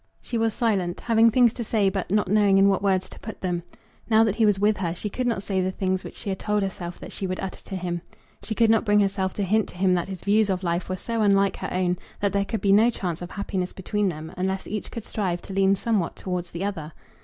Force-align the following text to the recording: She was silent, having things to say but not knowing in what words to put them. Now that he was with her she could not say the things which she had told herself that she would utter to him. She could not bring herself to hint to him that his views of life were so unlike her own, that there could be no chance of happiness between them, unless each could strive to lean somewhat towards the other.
She 0.19 0.39
was 0.39 0.55
silent, 0.55 1.01
having 1.01 1.29
things 1.29 1.53
to 1.53 1.63
say 1.63 1.87
but 1.87 2.09
not 2.09 2.27
knowing 2.27 2.57
in 2.57 2.67
what 2.67 2.81
words 2.81 3.07
to 3.09 3.19
put 3.19 3.41
them. 3.41 3.61
Now 4.09 4.23
that 4.23 4.37
he 4.37 4.47
was 4.47 4.57
with 4.57 4.77
her 4.77 4.95
she 4.95 5.11
could 5.11 5.27
not 5.27 5.43
say 5.43 5.61
the 5.61 5.69
things 5.69 6.03
which 6.03 6.15
she 6.15 6.29
had 6.29 6.39
told 6.39 6.63
herself 6.63 6.99
that 6.99 7.11
she 7.11 7.27
would 7.27 7.39
utter 7.39 7.63
to 7.65 7.75
him. 7.75 8.01
She 8.41 8.55
could 8.55 8.71
not 8.71 8.83
bring 8.83 8.99
herself 8.99 9.35
to 9.35 9.43
hint 9.43 9.69
to 9.69 9.75
him 9.77 9.93
that 9.93 10.07
his 10.07 10.23
views 10.23 10.49
of 10.49 10.63
life 10.63 10.89
were 10.89 10.97
so 10.97 11.21
unlike 11.21 11.57
her 11.57 11.71
own, 11.71 11.99
that 12.19 12.33
there 12.33 12.45
could 12.45 12.61
be 12.61 12.71
no 12.71 12.89
chance 12.89 13.21
of 13.21 13.29
happiness 13.29 13.73
between 13.73 14.09
them, 14.09 14.33
unless 14.37 14.65
each 14.65 14.89
could 14.89 15.05
strive 15.05 15.39
to 15.43 15.53
lean 15.53 15.75
somewhat 15.75 16.15
towards 16.15 16.49
the 16.49 16.63
other. 16.63 16.93